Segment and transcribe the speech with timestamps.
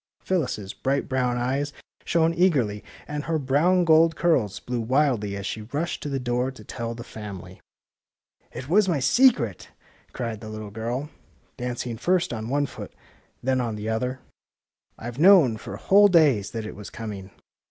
[0.23, 1.73] Phyllis 's bright brown eyes
[2.05, 6.49] shone eagerly, and her brown gold curls blew wildly as she rushed to the door
[6.49, 7.61] to tell the family.
[8.43, 9.69] ^^ It was my secret!"
[10.11, 11.11] cried the little girl,
[11.55, 14.21] dancing first on one foot and then on the other.
[14.99, 17.31] IVe known for whole days that it was com ing!